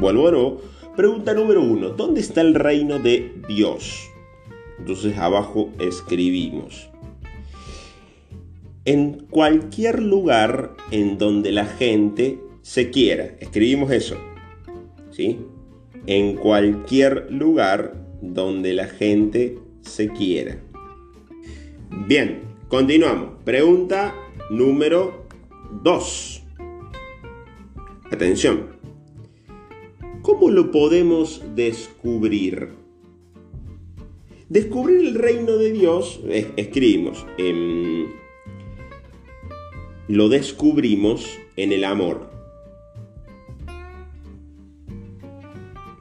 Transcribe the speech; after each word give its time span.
Vuelvo. 0.00 0.60
Pregunta 0.96 1.34
número 1.34 1.62
uno. 1.62 1.90
¿Dónde 1.90 2.20
está 2.20 2.40
el 2.40 2.54
reino 2.54 2.98
de 2.98 3.32
Dios? 3.48 4.08
Entonces 4.78 5.16
abajo 5.16 5.70
escribimos. 5.78 6.88
En 8.84 9.26
cualquier 9.30 10.02
lugar 10.02 10.74
en 10.90 11.18
donde 11.18 11.52
la 11.52 11.66
gente 11.66 12.38
se 12.62 12.90
quiera. 12.90 13.34
Escribimos 13.40 13.90
eso. 13.90 14.16
¿Sí? 15.10 15.38
En 16.06 16.36
cualquier 16.36 17.30
lugar 17.30 17.94
donde 18.20 18.74
la 18.74 18.86
gente 18.86 19.58
se 19.80 20.08
quiera. 20.08 20.58
Bien, 22.06 22.42
continuamos. 22.68 23.42
Pregunta 23.44 24.14
número 24.50 25.26
2. 25.82 26.42
Atención. 28.12 28.75
¿Cómo 30.26 30.50
lo 30.50 30.72
podemos 30.72 31.40
descubrir? 31.54 32.70
Descubrir 34.48 35.06
el 35.06 35.14
reino 35.14 35.52
de 35.52 35.70
Dios, 35.70 36.18
escribimos, 36.56 37.24
em, 37.38 38.08
lo 40.08 40.28
descubrimos 40.28 41.38
en 41.54 41.70
el 41.70 41.84
amor. 41.84 42.28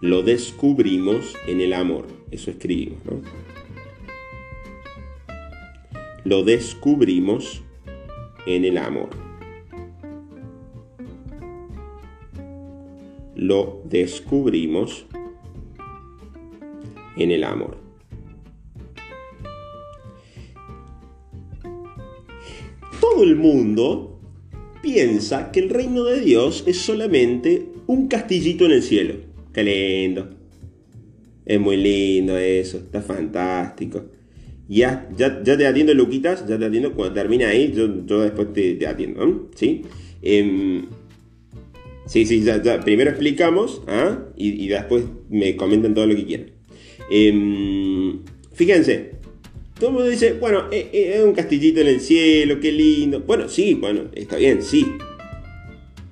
Lo 0.00 0.22
descubrimos 0.22 1.34
en 1.46 1.60
el 1.60 1.74
amor. 1.74 2.06
Eso 2.30 2.50
escribimos, 2.50 3.04
¿no? 3.04 3.20
Lo 6.24 6.44
descubrimos 6.44 7.60
en 8.46 8.64
el 8.64 8.78
amor. 8.78 9.10
Lo 13.46 13.82
descubrimos 13.84 15.04
en 17.18 17.30
el 17.30 17.44
amor. 17.44 17.76
Todo 23.02 23.22
el 23.22 23.36
mundo 23.36 24.18
piensa 24.80 25.52
que 25.52 25.60
el 25.60 25.68
reino 25.68 26.04
de 26.04 26.20
Dios 26.20 26.64
es 26.66 26.78
solamente 26.78 27.68
un 27.86 28.08
castillito 28.08 28.64
en 28.64 28.70
el 28.70 28.82
cielo. 28.82 29.16
Qué 29.52 29.62
lindo. 29.62 30.30
Es 31.44 31.60
muy 31.60 31.76
lindo 31.76 32.38
eso, 32.38 32.78
está 32.78 33.02
fantástico. 33.02 34.06
Ya, 34.70 35.06
ya, 35.14 35.42
ya 35.42 35.58
te 35.58 35.66
atiendo, 35.66 35.92
Luquitas, 35.92 36.48
ya 36.48 36.58
te 36.58 36.64
atiendo. 36.64 36.94
Cuando 36.94 37.12
termine 37.12 37.44
ahí, 37.44 37.74
yo, 37.76 38.06
yo 38.06 38.20
después 38.20 38.54
te, 38.54 38.86
atiendo. 38.86 39.50
¿Sí? 39.54 39.82
Em, 40.22 40.86
sí, 42.06 42.26
sí, 42.26 42.42
ya, 42.42 42.80
primero 42.80 43.10
explicamos 43.10 43.82
¿ah? 43.86 44.18
y, 44.36 44.68
después 44.68 45.04
me 45.28 45.56
comentan 45.56 45.94
todo 45.94 46.06
lo 46.06 46.14
que 46.14 46.24
quieran. 46.24 46.50
Em, 47.10 48.20
fíjense, 48.52 49.12
todo 49.78 49.90
el 49.90 49.94
mundo 49.94 50.08
dice, 50.08 50.34
bueno, 50.34 50.64
eh, 50.70 50.88
eh, 50.92 51.14
es 51.16 51.24
un 51.24 51.32
castillito 51.32 51.80
en 51.80 51.88
el 51.88 52.00
cielo, 52.00 52.60
qué 52.60 52.72
lindo. 52.72 53.20
Bueno, 53.20 53.48
sí, 53.48 53.74
bueno, 53.74 54.02
está 54.14 54.36
bien, 54.36 54.62
sí. 54.62 54.86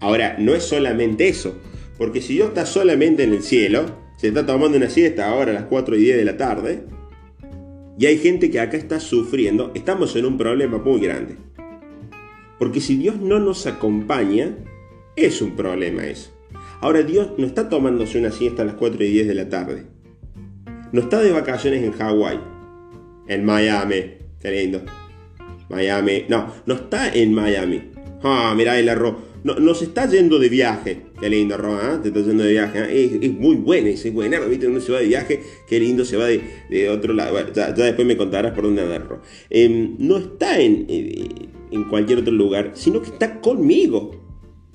Ahora, 0.00 0.36
no 0.38 0.54
es 0.54 0.62
solamente 0.62 1.28
eso, 1.28 1.56
porque 1.96 2.20
si 2.20 2.34
Dios 2.34 2.48
está 2.48 2.66
solamente 2.66 3.24
en 3.24 3.32
el 3.32 3.42
cielo, 3.42 3.86
se 4.16 4.28
está 4.28 4.46
tomando 4.46 4.76
una 4.76 4.88
siesta 4.88 5.28
ahora 5.28 5.50
a 5.50 5.54
las 5.54 5.64
4 5.64 5.96
y 5.96 6.00
10 6.00 6.16
de 6.16 6.24
la 6.24 6.36
tarde, 6.36 6.84
y 7.98 8.06
hay 8.06 8.18
gente 8.18 8.48
que 8.50 8.60
acá 8.60 8.76
está 8.76 9.00
sufriendo, 9.00 9.72
estamos 9.74 10.14
en 10.14 10.24
un 10.24 10.38
problema 10.38 10.78
muy 10.78 11.00
grande. 11.00 11.34
Porque 12.58 12.80
si 12.80 12.96
Dios 12.96 13.16
no 13.20 13.40
nos 13.40 13.66
acompaña, 13.66 14.56
es 15.26 15.42
un 15.42 15.56
problema 15.56 16.06
eso. 16.06 16.30
Ahora 16.80 17.02
Dios 17.02 17.32
no 17.38 17.46
está 17.46 17.68
tomándose 17.68 18.18
una 18.18 18.30
siesta 18.30 18.62
a 18.62 18.66
las 18.66 18.74
4 18.74 19.02
y 19.04 19.08
10 19.08 19.28
de 19.28 19.34
la 19.34 19.48
tarde. 19.48 19.86
No 20.92 21.00
está 21.00 21.20
de 21.20 21.32
vacaciones 21.32 21.82
en 21.82 21.92
Hawái, 21.92 22.40
en 23.26 23.44
Miami, 23.44 24.14
qué 24.40 24.50
lindo. 24.50 24.82
Miami, 25.68 26.24
no, 26.28 26.52
no 26.66 26.74
está 26.74 27.12
en 27.12 27.34
Miami. 27.34 27.90
Ah, 28.22 28.54
mira 28.56 28.78
el 28.78 28.88
error 28.88 29.28
no, 29.44 29.74
se 29.74 29.84
está 29.84 30.08
yendo 30.08 30.38
de 30.38 30.48
viaje. 30.48 31.02
Qué 31.20 31.28
lindo, 31.28 31.56
Roa, 31.56 31.94
¿eh? 31.94 31.98
te 32.02 32.08
está 32.08 32.20
yendo 32.20 32.44
de 32.44 32.50
viaje. 32.52 32.80
¿eh? 32.80 33.18
Es, 33.22 33.32
muy 33.32 33.56
bueno 33.56 33.88
ese 33.88 34.10
buena, 34.10 34.40
¿viste? 34.40 34.66
Uno 34.66 34.80
se 34.80 34.92
va 34.92 35.00
de 35.00 35.06
viaje, 35.06 35.40
qué 35.68 35.80
lindo 35.80 36.04
se 36.04 36.16
va 36.16 36.26
de, 36.26 36.88
otro 36.90 37.12
lado. 37.12 37.38
ya, 37.52 37.72
después 37.72 38.06
me 38.06 38.16
contarás 38.16 38.52
por 38.52 38.64
dónde 38.64 38.82
andar, 38.82 39.20
em, 39.50 39.96
no 39.98 40.18
está 40.18 40.60
en, 40.60 40.86
eh, 40.88 41.28
en 41.70 41.84
cualquier 41.84 42.18
otro 42.18 42.32
lugar, 42.32 42.72
sino 42.74 43.00
que 43.00 43.10
está 43.10 43.40
conmigo, 43.40 44.17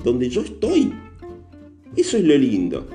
donde 0.03 0.29
yo 0.29 0.41
estoy. 0.41 0.93
Eso 1.95 2.17
es 2.17 2.23
lo 2.23 2.35
lindo. 2.35 2.87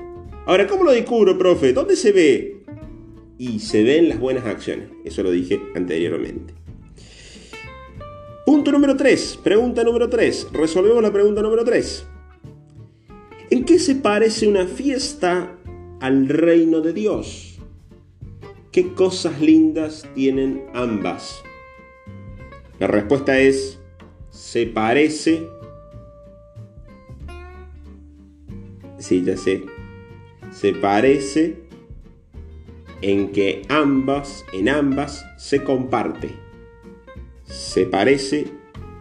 Ahora, 0.45 0.67
¿cómo 0.67 0.83
lo 0.83 0.91
descubro, 0.91 1.37
profe? 1.37 1.73
¿Dónde 1.73 1.95
se 1.95 2.11
ve? 2.11 2.63
Y 3.37 3.59
se 3.59 3.83
ven 3.83 4.09
las 4.09 4.19
buenas 4.19 4.45
acciones. 4.45 4.89
Eso 5.05 5.23
lo 5.23 5.31
dije 5.31 5.59
anteriormente. 5.75 6.53
Punto 8.45 8.71
número 8.71 8.97
3. 8.97 9.39
Pregunta 9.43 9.83
número 9.83 10.09
3. 10.09 10.47
Resolvemos 10.51 11.03
la 11.03 11.13
pregunta 11.13 11.41
número 11.41 11.63
3. 11.63 12.05
¿En 13.51 13.63
qué 13.63 13.79
se 13.79 13.95
parece 13.95 14.47
una 14.47 14.65
fiesta 14.65 15.55
al 16.01 16.27
reino 16.27 16.81
de 16.81 16.93
Dios? 16.93 17.59
¿Qué 18.71 18.93
cosas 18.93 19.39
lindas 19.41 20.07
tienen 20.15 20.65
ambas? 20.73 21.41
La 22.79 22.87
respuesta 22.87 23.39
es, 23.39 23.79
se 24.29 24.65
parece... 24.65 25.58
Sí, 28.99 29.23
ya 29.23 29.35
sé. 29.35 29.65
Se 30.51 30.73
parece 30.73 31.57
en 33.01 33.31
que 33.31 33.63
ambas, 33.69 34.45
en 34.53 34.69
ambas, 34.69 35.25
se 35.37 35.63
comparte 35.63 36.49
se 37.49 37.85
parece 37.85 38.45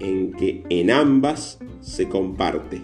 en 0.00 0.32
que 0.32 0.62
en 0.70 0.90
ambas 0.90 1.58
se 1.80 2.08
comparte. 2.08 2.80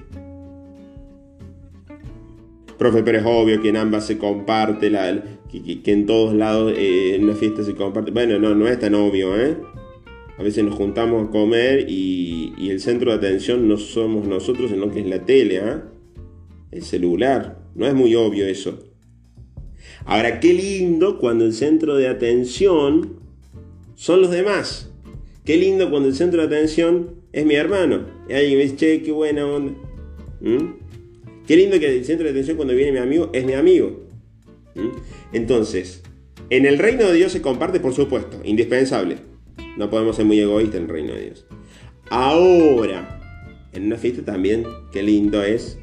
Profe, 2.79 3.03
pero 3.03 3.19
es 3.19 3.25
obvio 3.25 3.63
que 3.63 3.71
en 3.71 3.77
ambas 3.77 4.07
se 4.07 4.19
comparte, 4.19 4.91
la, 4.91 5.23
que, 5.51 5.81
en 5.85 6.07
todos 6.07 6.35
lados 6.35 6.73
eh, 6.77 7.15
en 7.15 7.25
una 7.25 7.35
fiesta 7.35 7.63
se 7.63 7.75
comparte. 7.75 8.11
Bueno, 8.11 8.39
no, 8.39 8.55
no 8.55 8.69
es 8.69 8.79
tan 8.79 8.95
obvio, 8.95 9.41
¿eh? 9.41 9.57
A 10.37 10.43
veces 10.43 10.65
nos 10.65 10.75
juntamos 10.75 11.29
a 11.29 11.31
comer 11.31 11.87
y, 11.89 12.53
el 12.69 12.81
centro 12.81 13.13
de 13.13 13.19
atención 13.19 13.69
no 13.69 13.77
somos 13.77 14.27
nosotros, 14.27 14.71
sino 14.71 14.91
que 14.91 15.01
es 15.01 15.07
la 15.07 15.25
tele, 15.25 15.57
¿eh? 15.57 15.77
El 16.75 16.83
celular. 16.83 17.61
No 17.77 17.87
es 17.87 17.95
muy 17.95 18.15
obvio 18.17 18.47
eso. 18.47 18.83
Ahora, 20.05 20.41
qué 20.41 20.53
lindo 20.53 21.19
cuando 21.19 21.45
el 21.45 21.53
centro 21.53 21.97
de 21.97 22.09
atención 22.09 23.21
son 23.95 24.21
los 24.21 24.31
demás. 24.31 24.91
Qué 25.45 25.57
lindo 25.57 25.89
cuando 25.89 26.09
el 26.09 26.17
centro 26.17 26.41
de 26.41 26.49
atención 26.49 27.15
es 27.33 27.47
mi 27.47 27.55
hermano. 27.55 28.07
Y 28.29 28.33
alguien 28.33 28.59
me 28.59 28.65
dice, 28.65 28.77
che, 28.77 29.03
qué 29.03 29.13
buena 29.13 29.47
onda. 29.47 29.73
¿Mm? 30.41 30.75
Qué 31.47 31.57
lindo 31.57 31.79
que 31.79 31.97
el 31.97 32.05
centro 32.05 32.25
de 32.25 32.33
atención 32.33 32.57
cuando 32.57 32.75
viene 32.75 32.93
mi 32.93 32.99
amigo 32.99 33.31
es 33.33 33.45
mi 33.45 33.53
amigo. 33.53 34.01
¿Mm? 34.75 34.89
Entonces, 35.33 36.03
en 36.51 36.67
el 36.67 36.79
reino 36.79 37.07
de 37.07 37.15
Dios 37.15 37.31
se 37.31 37.41
comparte, 37.41 37.79
por 37.79 37.95
supuesto, 37.95 38.41
indispensable. 38.45 39.19
No 39.79 39.91
podemos 39.91 40.17
ser 40.17 40.25
muy 40.25 40.41
egoístas 40.41 40.77
en 40.77 40.83
el 40.83 40.89
reino 40.89 41.15
de 41.15 41.23
Dios. 41.23 41.47
Ahora, 42.11 43.21
en 43.73 43.87
una 43.87 43.97
fiesta 43.97 44.25
también, 44.25 44.65
qué 44.93 45.03
lindo 45.03 45.43
es 45.43 45.79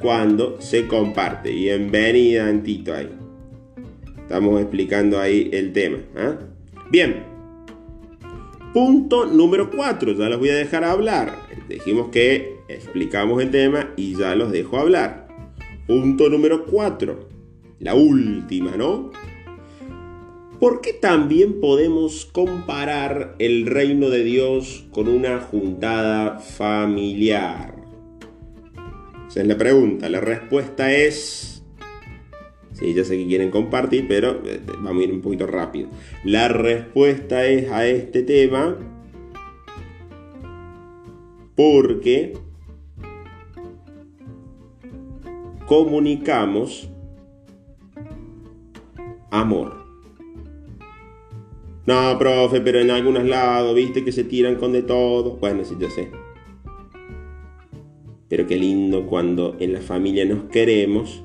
cuando 0.00 0.60
se 0.60 0.86
comparte. 0.86 1.50
Bienvenida, 1.50 2.48
Antito, 2.48 2.94
ahí. 2.94 3.10
Estamos 4.22 4.60
explicando 4.60 5.20
ahí 5.20 5.50
el 5.52 5.72
tema. 5.72 5.98
¿ah? 6.16 6.36
Bien, 6.90 7.30
Punto 8.72 9.26
número 9.26 9.68
4, 9.68 10.12
ya 10.12 10.28
los 10.28 10.38
voy 10.38 10.50
a 10.50 10.54
dejar 10.54 10.84
hablar. 10.84 11.40
Dijimos 11.68 12.10
que 12.10 12.58
explicamos 12.68 13.42
el 13.42 13.50
tema 13.50 13.92
y 13.96 14.14
ya 14.14 14.36
los 14.36 14.52
dejo 14.52 14.78
hablar. 14.78 15.26
Punto 15.88 16.28
número 16.28 16.66
4, 16.66 17.28
la 17.80 17.96
última, 17.96 18.76
¿no? 18.76 19.10
¿Por 20.60 20.82
qué 20.82 20.92
también 20.92 21.58
podemos 21.60 22.26
comparar 22.26 23.34
el 23.40 23.66
reino 23.66 24.08
de 24.08 24.22
Dios 24.22 24.84
con 24.92 25.08
una 25.08 25.40
juntada 25.40 26.38
familiar? 26.38 27.79
Es 29.34 29.46
la 29.46 29.56
pregunta. 29.56 30.08
La 30.08 30.20
respuesta 30.20 30.92
es 30.92 31.50
Sí, 32.80 32.94
ya 32.94 33.04
sé 33.04 33.18
que 33.18 33.26
quieren 33.26 33.50
compartir, 33.50 34.06
pero 34.08 34.40
eh, 34.46 34.58
vamos 34.78 35.02
a 35.02 35.04
ir 35.04 35.12
un 35.12 35.20
poquito 35.20 35.46
rápido. 35.46 35.90
La 36.24 36.48
respuesta 36.48 37.44
es 37.44 37.70
a 37.70 37.86
este 37.86 38.22
tema 38.22 38.78
porque 41.54 42.38
comunicamos 45.66 46.88
amor. 49.30 49.84
No, 51.84 52.18
profe, 52.18 52.62
pero 52.62 52.78
en 52.78 52.90
algunos 52.90 53.24
lados, 53.24 53.74
viste 53.74 54.04
que 54.04 54.12
se 54.12 54.24
tiran 54.24 54.54
con 54.54 54.72
de 54.72 54.82
todo. 54.82 55.36
Bueno, 55.36 55.64
sí, 55.64 55.76
ya 55.78 55.90
sé. 55.90 56.08
Pero 58.30 58.46
qué 58.46 58.56
lindo 58.56 59.06
cuando 59.06 59.56
en 59.60 59.74
la 59.74 59.80
familia 59.80 60.24
nos 60.24 60.44
queremos 60.44 61.22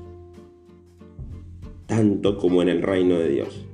tanto 1.86 2.36
como 2.36 2.62
en 2.62 2.68
el 2.68 2.82
reino 2.82 3.16
de 3.18 3.28
Dios. 3.28 3.64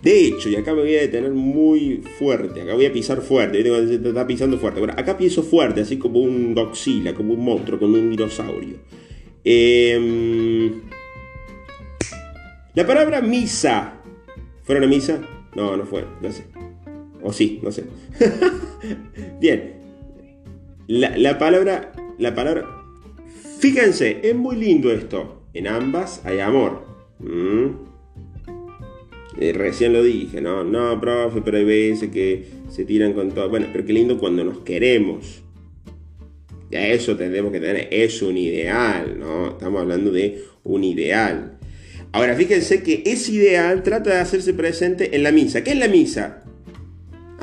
De 0.00 0.26
hecho, 0.26 0.48
y 0.48 0.56
acá 0.56 0.74
me 0.74 0.82
voy 0.82 0.96
a 0.96 1.00
detener 1.00 1.32
muy 1.32 2.02
fuerte, 2.18 2.62
acá 2.62 2.74
voy 2.74 2.86
a 2.86 2.92
pisar 2.92 3.20
fuerte, 3.20 3.62
te 3.62 4.08
está 4.08 4.26
pisando 4.26 4.58
fuerte. 4.58 4.80
Bueno, 4.80 4.94
acá 4.96 5.16
piso 5.16 5.42
fuerte, 5.42 5.80
así 5.80 5.96
como 5.96 6.20
un 6.20 6.54
Godzilla, 6.54 7.14
como 7.14 7.34
un 7.34 7.44
monstruo, 7.44 7.78
como 7.78 7.94
un 7.94 8.10
dinosaurio. 8.10 8.78
Em, 9.44 10.82
la 12.74 12.86
palabra 12.86 13.20
misa. 13.20 14.00
¿Fueron 14.62 14.84
a 14.84 14.86
misa? 14.86 15.20
No, 15.54 15.76
no 15.76 15.84
fue, 15.84 16.04
no 16.20 16.32
sé. 16.32 16.44
O 17.22 17.32
sí, 17.32 17.60
no 17.62 17.70
sé. 17.70 17.84
Bien. 19.40 19.81
La, 20.86 21.38
palabra. 21.38 21.92
La 22.18 22.34
palabra. 22.34 22.66
Fíjense, 23.58 24.20
es 24.22 24.34
muy 24.34 24.56
lindo 24.56 24.90
esto. 24.90 25.42
En 25.54 25.66
ambas 25.66 26.20
hay 26.24 26.40
amor. 26.40 26.84
Mm. 27.18 27.92
Eh, 29.40 29.52
recién 29.52 29.92
lo 29.92 30.02
dije, 30.02 30.40
¿no? 30.40 30.64
No, 30.64 31.00
profe, 31.00 31.40
pero 31.42 31.58
hay 31.58 31.64
veces 31.64 32.10
que 32.10 32.46
se 32.68 32.84
tiran 32.84 33.12
con 33.12 33.30
todo. 33.32 33.48
Bueno, 33.48 33.66
pero 33.72 33.84
qué 33.84 33.92
lindo 33.92 34.18
cuando 34.18 34.44
nos 34.44 34.58
queremos. 34.58 35.42
Ya 36.70 36.88
eso 36.88 37.16
tendremos 37.16 37.52
que 37.52 37.60
tener. 37.60 37.88
Es 37.90 38.22
un 38.22 38.36
ideal, 38.36 39.18
¿no? 39.18 39.50
Estamos 39.50 39.82
hablando 39.82 40.10
de 40.10 40.42
un 40.64 40.84
ideal. 40.84 41.58
Ahora, 42.12 42.34
fíjense 42.34 42.82
que 42.82 43.02
ese 43.06 43.32
ideal 43.32 43.82
trata 43.82 44.10
de 44.10 44.20
hacerse 44.20 44.52
presente 44.52 45.16
en 45.16 45.22
la 45.22 45.32
misa. 45.32 45.64
¿Qué 45.64 45.72
es 45.72 45.78
la 45.78 45.88
misa? 45.88 46.41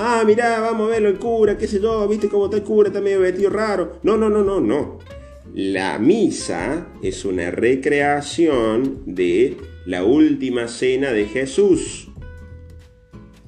Ah, 0.02 0.24
mirá, 0.26 0.62
vamos 0.62 0.88
a 0.88 0.92
verlo 0.92 1.10
el 1.10 1.20
cura, 1.20 1.58
qué 1.58 1.68
sé 1.68 1.82
yo, 1.82 2.08
viste 2.08 2.30
cómo 2.30 2.46
está 2.46 2.56
el 2.56 2.64
cura, 2.64 2.88
está 2.88 3.02
medio 3.02 3.20
vestido 3.20 3.50
raro. 3.50 4.00
No, 4.02 4.16
no, 4.16 4.30
no, 4.30 4.42
no, 4.46 4.62
no. 4.62 5.00
La 5.54 6.00
misa 6.00 6.88
es 7.02 7.26
una 7.26 7.52
recreación 7.52 9.04
de 9.06 9.58
la 9.86 10.06
última 10.06 10.70
cena 10.70 11.12
de 11.12 11.26
Jesús. 11.26 12.08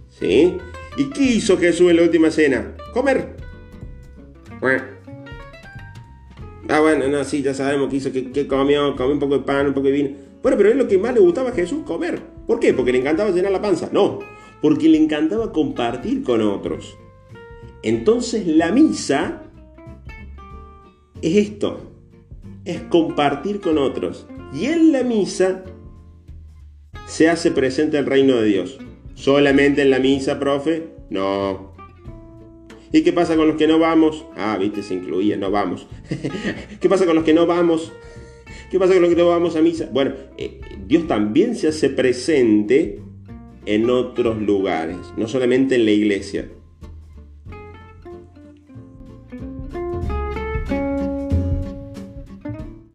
¿Sí? 0.09 0.57
¿Y 0.98 1.09
qué 1.12 1.24
hizo 1.24 1.57
Jesús 1.57 1.89
en 1.89 1.95
la 1.95 2.03
última 2.03 2.30
cena? 2.30 2.75
Comer. 2.94 3.38
Ah, 6.68 6.81
bueno, 6.81 7.07
no, 7.07 7.24
sí, 7.24 7.42
ya 7.42 7.53
sabemos 7.53 7.89
que 7.89 7.95
hizo, 7.95 8.12
que, 8.12 8.45
comió, 8.45 8.94
comió 8.98 9.13
un 9.13 9.19
poco 9.19 9.38
de 9.38 9.45
pan, 9.45 9.68
un 9.68 9.74
poco 9.74 9.88
de 9.88 9.94
vino. 9.94 10.09
Bueno, 10.44 10.57
pero 10.57 10.69
es 10.69 10.75
lo 10.75 10.86
que 10.86 10.98
más 10.98 11.13
le 11.13 11.21
gustaba 11.21 11.51
a 11.51 11.53
Jesús, 11.53 11.83
comer. 11.86 12.21
¿Por 12.45 12.59
qué? 12.59 12.74
¿Porque 12.74 12.92
le 12.92 12.98
encantaba 12.98 13.31
llenar 13.31 13.53
la 13.53 13.62
panza? 13.62 13.88
No, 13.94 14.19
porque 14.62 14.90
le 14.90 14.98
encantaba 14.98 15.52
compartir 15.52 16.24
con 16.24 16.42
otros. 16.42 16.98
Entonces 17.84 18.46
la 18.48 18.72
misa 18.72 19.44
es 21.22 21.36
esto, 21.36 21.92
es 22.66 22.81
compartir 22.81 23.60
con 23.60 23.78
otros. 23.78 24.28
Y 24.54 24.66
en 24.66 24.92
la 24.92 25.04
misa 25.04 25.63
se 27.08 27.30
hace 27.30 27.52
presente 27.52 27.98
el 27.98 28.06
reino 28.06 28.36
de 28.36 28.46
Dios. 28.46 28.78
¿Solamente 29.16 29.81
en 29.81 29.90
la 29.90 30.00
misa, 30.00 30.40
profe? 30.40 30.90
No. 31.10 31.72
¿Y 32.92 33.02
qué 33.04 33.13
pasa 33.13 33.36
con 33.36 33.48
los 33.48 33.56
que 33.56 33.68
no 33.68 33.80
vamos? 33.80 34.25
Ah, 34.36 34.58
viste, 34.60 34.84
se 34.84 34.96
incluía, 34.96 35.38
no 35.38 35.50
vamos. 35.50 35.88
¿Qué 36.80 36.90
pasa 36.90 37.06
con 37.06 37.16
los 37.16 37.24
que 37.24 37.34
no 37.34 37.46
vamos? 37.46 37.92
¿Qué 38.69 38.80
pasa 38.80 38.94
con 38.94 39.02
los 39.02 39.10
que 39.10 39.18
no 39.18 39.28
vamos 39.28 39.56
a 39.56 39.62
misa? 39.62 39.90
Bueno, 39.92 40.13
eh, 40.38 40.60
Dios 40.88 41.08
también 41.08 41.56
se 41.56 41.69
hace 41.69 41.90
presente 41.90 43.00
en 43.66 43.90
otros 43.90 44.42
lugares, 44.42 44.98
no 45.18 45.28
solamente 45.28 45.75
en 45.75 45.86
la 45.86 45.92
iglesia. 45.92 46.50